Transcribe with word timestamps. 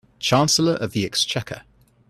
Chancellor 0.19 0.73
of 0.73 0.93
the 0.93 1.05
Exchequer 1.05 1.61